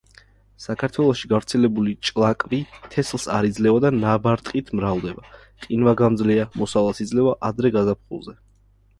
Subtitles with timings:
[0.61, 2.59] საქართველოში გავრცელებული ჭლაკვი
[2.95, 5.25] თესლს არ იძლევა და ნაბარტყით მრავლდება;
[5.65, 8.35] ყინვაგამძლეა, მოსავალს იძლევა ადრე გაზაფხულზე.